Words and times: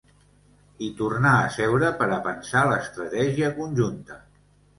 I 0.85 0.87
tornar 1.01 1.33
a 1.41 1.51
seure 1.57 1.91
per 1.99 2.07
a 2.15 2.17
pensar 2.25 2.65
l’estratègia 2.71 3.53
conjunta. 3.61 4.21